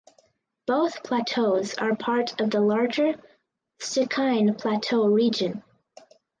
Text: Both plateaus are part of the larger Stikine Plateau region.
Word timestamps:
Both 0.65 1.03
plateaus 1.03 1.75
are 1.75 1.95
part 1.95 2.41
of 2.41 2.49
the 2.49 2.59
larger 2.59 3.13
Stikine 3.79 4.57
Plateau 4.59 5.05
region. 5.05 5.61